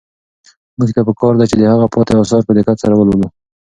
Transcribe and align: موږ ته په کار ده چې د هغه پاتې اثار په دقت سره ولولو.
موږ 0.77 0.89
ته 0.95 1.01
په 1.07 1.13
کار 1.19 1.33
ده 1.39 1.45
چې 1.49 1.55
د 1.57 1.63
هغه 1.71 1.85
پاتې 1.93 2.13
اثار 2.21 2.41
په 2.45 2.53
دقت 2.57 2.77
سره 2.83 2.93
ولولو. 2.95 3.27